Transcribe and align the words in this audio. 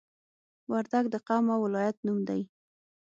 وردګ 0.71 1.05
د 1.11 1.15
قوم 1.27 1.45
او 1.53 1.59
ولایت 1.65 1.97
نوم 2.05 2.19
دی 2.29 2.41